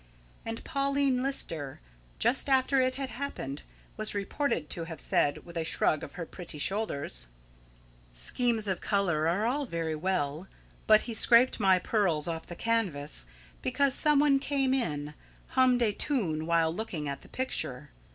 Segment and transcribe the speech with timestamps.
[0.47, 1.79] And Pauline Lister,
[2.17, 3.61] just after it had happened,
[3.97, 7.27] was reported to have said, with a shrug of her pretty shoulders:
[8.11, 10.47] "Schemes of colour are all very well.
[10.87, 13.27] But he scraped my pearls off the canvas
[13.61, 15.13] because some one who came in
[15.49, 17.91] hummed a tune while looking at the picture.